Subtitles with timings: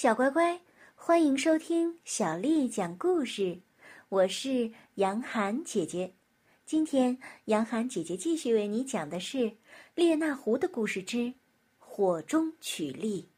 [0.00, 0.60] 小乖乖，
[0.94, 3.62] 欢迎收听小丽讲故事。
[4.08, 6.14] 我是杨涵姐姐。
[6.64, 9.38] 今天，杨涵姐姐继续为你讲的是
[9.96, 11.34] 《列那狐的故事之
[11.80, 13.28] 火中取栗》。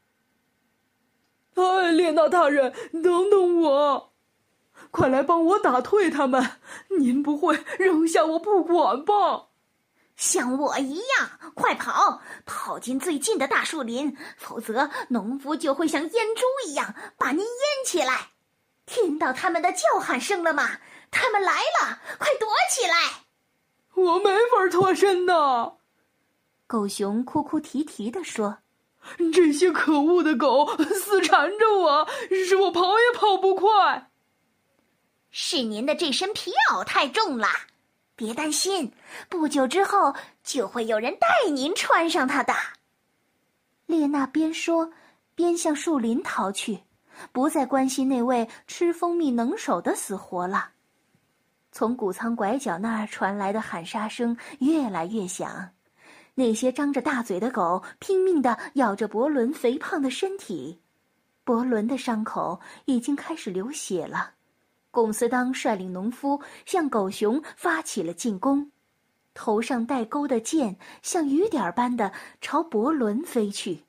[1.59, 4.13] 哎，列那大人，等等我！
[4.91, 6.59] 快来帮我打退他们！
[6.99, 9.47] 您不会扔下我不管吧？
[10.15, 12.21] 像我一样，快跑！
[12.45, 18.29] 跑进最近的大树林，否则农夫就会像烟猪一样把您淹起来。
[18.85, 20.77] 听到他们的叫喊声了吗？
[21.09, 23.25] 他们来了，快躲起来！
[23.95, 25.73] 我没法脱身呐。
[26.67, 28.59] 狗熊哭哭啼啼地说
[29.33, 34.09] ：“这些可恶的狗死缠着我，使我跑也跑不快。
[35.31, 37.47] 是您的这身皮袄太重了。”
[38.21, 38.93] 别担心，
[39.29, 42.53] 不久之后就会有人带您穿上它的。
[43.87, 44.91] 列娜边说，
[45.33, 46.81] 边向树林逃去，
[47.31, 50.69] 不再关心那位吃蜂蜜能手的死活了。
[51.71, 55.71] 从谷仓拐角那儿传来的喊杀声越来越响，
[56.35, 60.79] 那些张着大嘴的狗拼命地咬着伯伦肥胖的身体，
[61.43, 64.33] 伯伦的伤口已经开始流血了。
[64.91, 68.69] 龚斯当率领农夫向狗熊发起了进攻，
[69.33, 72.11] 头上带钩的箭像雨点般的
[72.41, 73.85] 朝伯伦飞去。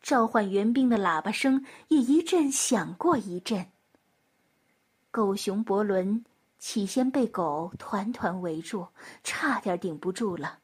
[0.00, 3.66] 召唤援兵的喇叭声也一阵响过一阵。
[5.10, 6.24] 狗熊伯伦
[6.58, 8.86] 起先被狗团团围住，
[9.24, 10.58] 差点顶不住了，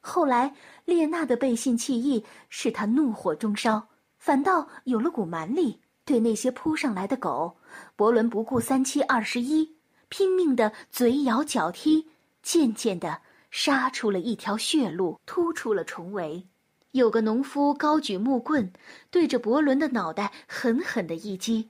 [0.00, 5.80] 后来列娜的背信弃义使他怒火中烧，反倒有了股蛮力。
[6.08, 7.54] 对那些扑上来的狗，
[7.94, 9.76] 伯伦不顾三七二十一，
[10.08, 12.08] 拼命的嘴咬脚踢，
[12.42, 13.20] 渐渐的
[13.50, 16.46] 杀出了一条血路，突出了重围。
[16.92, 18.72] 有个农夫高举木棍，
[19.10, 21.68] 对着伯伦的脑袋狠狠的一击，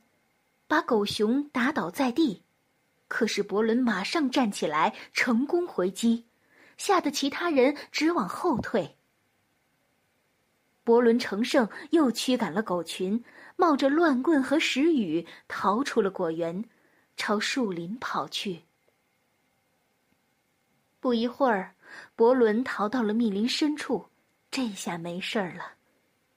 [0.69, 2.45] 把狗熊打倒在地。
[3.09, 6.27] 可是伯伦马上站起来，成功回击，
[6.77, 8.98] 吓得其他人直往后退。
[10.89, 13.23] 伯伦乘胜，又驱赶了狗群。
[13.57, 16.65] 冒着乱棍和石雨逃出了果园，
[17.15, 18.63] 朝树林跑去。
[20.99, 21.75] 不一会儿，
[22.17, 24.09] 伯伦逃到了密林深处，
[24.51, 25.75] 这下没事儿了。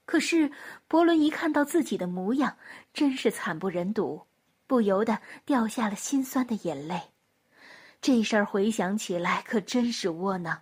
[0.04, 0.52] 可是
[0.86, 2.58] 伯伦一看到自己的模样，
[2.92, 4.20] 真是惨不忍睹，
[4.66, 7.00] 不由得掉下了心酸的眼泪。
[8.02, 10.60] 这事儿回想起来可真是窝囊，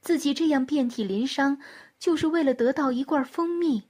[0.00, 1.60] 自己这样遍体鳞伤，
[1.98, 3.88] 就是为了得到一罐蜂蜜。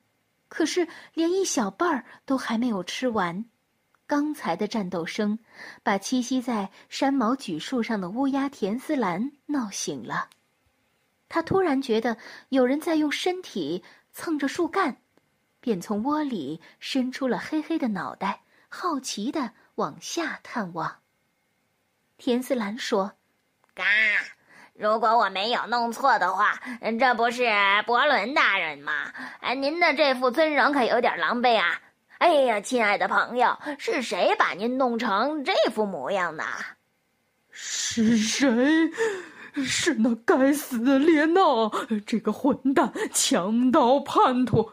[0.48, 3.44] 可是，连一小半儿都还没有吃完。
[4.06, 5.38] 刚才的战斗声，
[5.84, 10.28] 把栖息在山毛榉树上的乌鸦田思兰闹醒了。
[11.28, 12.16] 他突然觉得
[12.48, 14.96] 有人在用身体蹭着树干，
[15.60, 20.98] 便从窝里伸出了黑黑的脑袋，好奇的往下探望。
[22.18, 23.12] 田思兰说
[23.72, 23.84] ：“嘎。”
[24.80, 26.58] 如果我没有弄错的话，
[26.98, 27.44] 这不是
[27.86, 29.12] 伯伦大人吗？
[29.40, 31.78] 哎，您的这副尊容可有点狼狈啊！
[32.16, 36.42] 哎呀，亲爱的朋友，是谁把您弄成这副模样的？
[37.50, 38.90] 是谁？
[39.62, 41.70] 是那该死的列娜，
[42.06, 44.72] 这个混蛋、强盗、叛徒。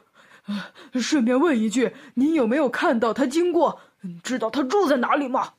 [0.94, 3.82] 顺便问一句，您有没有看到他经过？
[4.24, 5.50] 知道他住在哪里吗？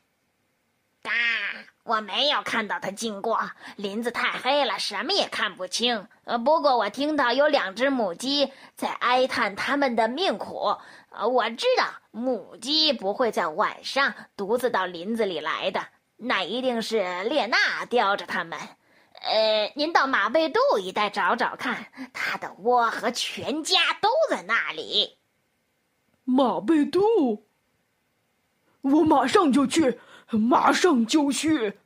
[1.88, 3.40] 我没有看到他经过，
[3.76, 6.06] 林子太黑了，什么也看不清。
[6.24, 10.76] 呃，不过我听到有两只母鸡在哀叹他们的命苦。
[11.08, 15.80] 呃，我知道母鸡不会在晚上独自到林子里来的，
[16.18, 18.58] 那一定是列娜叼着它们。
[19.22, 25.16] 呃，您到马贝杜一带找找看，它的窝和全家都在那里。
[26.24, 27.46] 马贝杜，
[28.82, 29.98] 我马上就去。
[30.30, 31.78] 马上就去。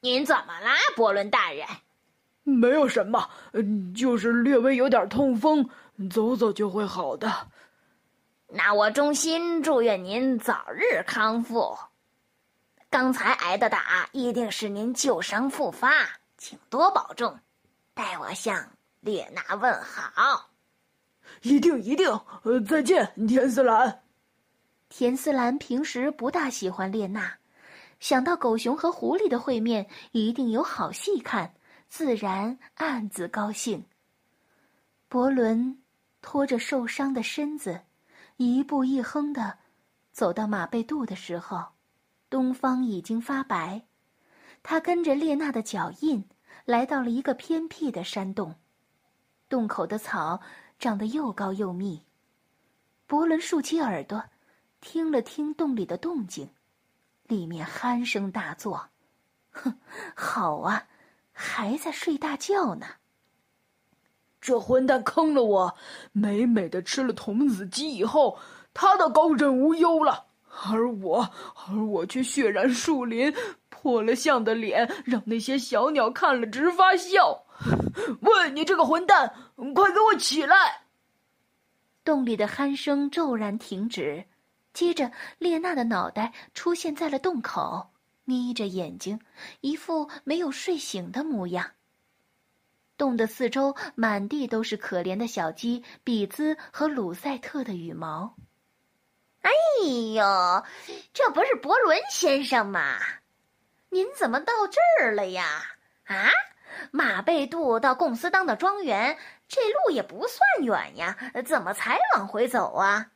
[0.00, 1.66] 您怎么啦，伯伦大人？
[2.44, 3.28] 没有什么，
[3.94, 5.68] 就是略微有点痛风，
[6.10, 7.48] 走走就会好的。
[8.48, 11.76] 那我衷心祝愿您早日康复。
[12.88, 15.90] 刚才挨的打一定是您旧伤复发，
[16.38, 17.40] 请多保重。
[17.92, 20.48] 代我向列娜问好。
[21.42, 22.08] 一定一定。
[22.44, 24.02] 呃，再见，田思兰。
[24.98, 27.30] 田思兰平时不大喜欢列娜，
[28.00, 31.52] 想到狗熊和狐狸的会面一定有好戏看，
[31.86, 33.84] 自然暗自高兴。
[35.06, 35.82] 伯伦
[36.22, 37.82] 拖着受伤的身子，
[38.38, 39.58] 一步一哼的
[40.12, 41.62] 走到马背肚的时候，
[42.30, 43.82] 东方已经发白。
[44.62, 46.24] 他跟着列娜的脚印，
[46.64, 48.54] 来到了一个偏僻的山洞，
[49.50, 50.40] 洞口的草
[50.78, 52.00] 长得又高又密。
[53.06, 54.24] 伯伦竖起耳朵，
[54.80, 56.50] 听了听洞里的动静，
[57.24, 58.88] 里面鼾声大作。
[59.50, 59.78] 哼，
[60.14, 60.86] 好啊，
[61.32, 62.86] 还在睡大觉呢。
[64.40, 65.76] 这混蛋坑了我，
[66.12, 68.38] 美美的吃了童子鸡以后，
[68.72, 70.26] 他倒高枕无忧了。
[70.68, 71.28] 而我，
[71.68, 73.34] 而我却血染树林，
[73.68, 77.44] 破了相的脸，让那些小鸟看了直发笑。
[78.20, 79.34] 喂，你这个混蛋，
[79.74, 80.86] 快给我起来！
[82.04, 84.24] 洞里的鼾声骤然停止，
[84.76, 87.92] 接着列娜的脑袋出现在了洞口，
[88.24, 89.18] 眯着眼睛，
[89.62, 91.70] 一副没有睡醒的模样。
[92.98, 98.36] 洞的四周满地都是可怜的小鸡比兹和鲁赛特的羽毛。
[99.40, 99.50] 哎
[100.14, 100.62] 呦，
[101.14, 102.98] 这不是伯伦先生吗？
[103.88, 105.62] 您怎么到这儿了呀？
[106.04, 106.28] 啊，
[106.90, 109.16] 马贝杜到贡斯当的庄园，
[109.48, 113.12] 这路也不算远呀，怎么才往回走啊？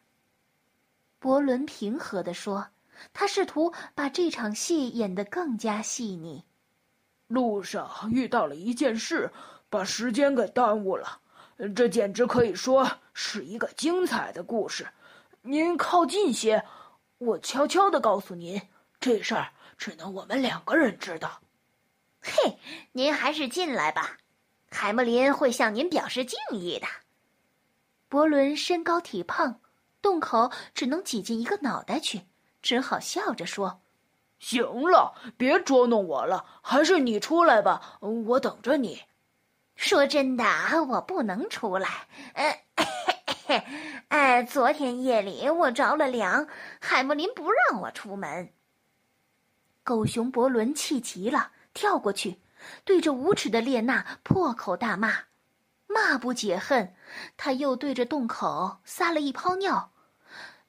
[1.20, 2.68] 伯伦平和地说，
[3.12, 6.44] 他试图把这场戏演得更加细腻。
[7.26, 9.30] 路上遇到了一件事，
[9.68, 11.20] 把时间给耽误了。
[11.76, 14.88] 这简直可以说是一个精彩的故事。
[15.42, 16.64] 您靠近些，
[17.18, 18.60] 我悄悄地告诉您，
[18.98, 21.42] 这事儿只能我们两个人知道。
[22.22, 22.58] 嘿，
[22.92, 24.16] 您还是进来吧，
[24.70, 26.86] 海默林会向您表示敬意的。
[28.08, 29.60] 伯伦身高体胖，
[30.02, 32.22] 洞口只能挤进一个脑袋去，
[32.62, 33.80] 只好笑着说
[34.38, 39.02] ：“行了，别捉弄我了，还是你出来吧，我等着你。”
[39.76, 40.44] 说真的，
[40.88, 42.08] 我不能出来。
[42.34, 42.64] 呃。
[44.08, 46.46] 哎，昨天夜里我着了凉，
[46.80, 48.52] 海默林不让我出门。
[49.82, 52.40] 狗熊伯伦气急了，跳过去，
[52.84, 55.24] 对着无耻的列娜破口大骂。
[55.88, 56.94] 骂不解恨，
[57.36, 59.89] 他又对着洞口撒了一泡尿。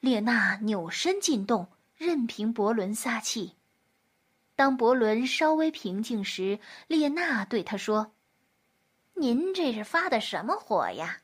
[0.02, 3.54] 列娜扭身进洞，任凭伯伦撒气。
[4.56, 6.58] 当伯伦稍微平静时，
[6.88, 8.10] 列娜对他说
[9.14, 11.18] ：“您这是发的什么火呀？”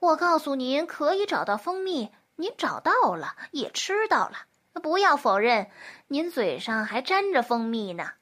[0.00, 4.46] 我告诉您，可以找到蜂蜜，您找到了，也吃到了。
[4.82, 5.68] 不要否认，
[6.08, 8.12] 您嘴上还沾着蜂蜜呢。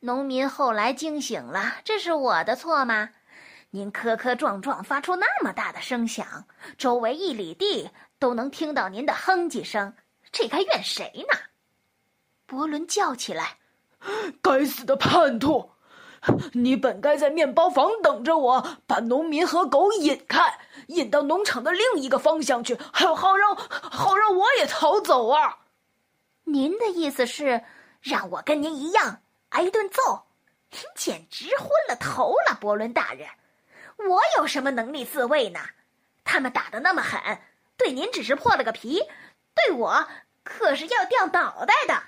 [0.00, 3.10] 农民后来惊醒了，这是我的错吗？
[3.74, 6.46] 您磕磕撞撞发出那么大的声响，
[6.78, 7.90] 周围一里地
[8.22, 9.92] 都能听到您的哼唧声，
[10.30, 11.36] 这该怨谁呢？
[12.46, 13.58] 伯伦叫起来
[14.40, 15.72] ：“该死的叛徒！”
[16.54, 25.58] 你本该在面包房等着我，把农民和狗引开，引到农场的另一个方向去，好好让好让我也逃走啊！
[26.44, 27.64] 您的意思是
[28.00, 30.26] 让我跟您一样挨一顿揍？
[30.70, 33.28] 您简直昏了头了，伯伦大人！
[34.08, 35.58] 我有什么能力自卫呢？
[36.22, 37.20] 他们打的那么狠，
[37.82, 39.00] 对您只是破了个皮，
[39.54, 40.08] 对我
[40.44, 42.02] 可是要掉脑袋的。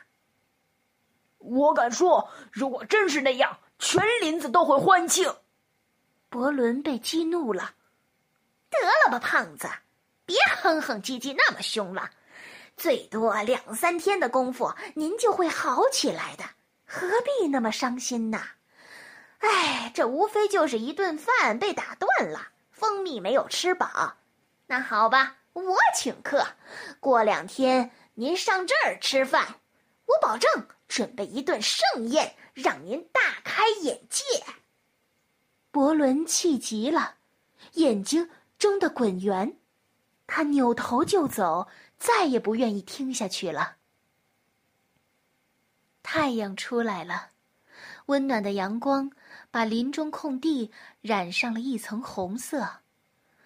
[1.39, 3.59] 我敢说，如果真是那样。
[3.77, 5.35] 全林子都会欢庆。
[6.31, 7.75] 伯伦被激怒了，
[8.71, 9.69] 得了吧，胖子，
[10.25, 12.09] 别哼哼唧唧那么凶了。
[12.77, 16.45] 最多两三天的功夫，您就会好起来的，
[16.87, 18.41] 何必那么伤心呢？
[19.41, 24.15] 哎，这无非就是一顿饭被打断了，蜂蜜没有吃饱。
[24.69, 26.47] 那好吧，我请客，
[27.01, 29.61] 过两天您上这儿吃饭，
[30.07, 32.37] 我保证准备一顿盛宴。
[32.55, 34.23] 让您大开眼界！
[35.73, 37.17] 伯伦气急了，
[37.73, 38.31] 眼睛
[38.61, 39.59] 睁得滚圆，
[40.29, 41.67] 他扭头就走，
[41.99, 43.75] 再也不愿意听下去了。
[46.05, 47.31] 太阳出来了，
[48.07, 49.11] 温暖的阳光
[49.51, 50.71] 把林中空地
[51.01, 52.84] 染上了一层红色。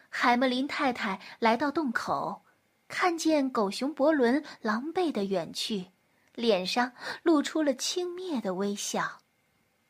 [0.08, 2.42] 海默林太太来到洞口，
[2.88, 5.86] 看见狗熊伯伦狼狈的远去。
[6.34, 6.92] 脸上
[7.24, 9.18] 露出了轻蔑的微笑，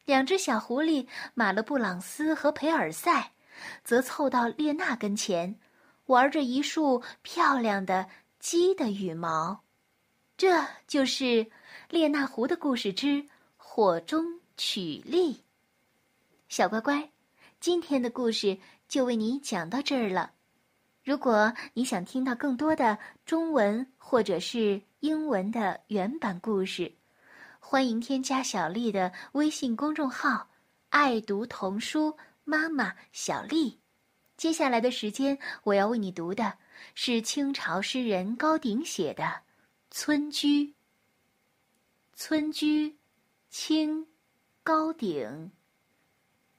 [0.06, 3.32] 两只小狐狸马勒布朗斯和培尔赛，
[3.84, 5.60] 则凑到列娜跟前，
[6.06, 8.08] 玩着一束漂亮的
[8.40, 9.62] 鸡的羽毛。
[10.38, 11.50] 这就是
[11.90, 13.26] 列那湖的故事之
[13.58, 15.44] 火中取栗。
[16.48, 17.10] 小乖乖，
[17.60, 18.56] 今天的故事
[18.88, 20.32] 就为你讲到这儿了。
[21.04, 26.92] 如果你想听到更多的中文或者是英文的原版故事，
[27.60, 30.48] 欢迎添加小丽的微信公众号
[30.90, 33.78] “爱读童书妈妈小丽”。
[34.36, 36.58] 接下来的时间，我要为你读的
[36.94, 39.24] 是清朝诗人高鼎写的
[39.90, 40.64] 《村居》。
[42.14, 42.96] 村居，
[43.50, 44.06] 清，
[44.62, 45.50] 高鼎。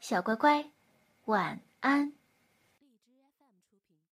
[0.00, 0.64] 小乖乖，
[1.26, 2.19] 晚安。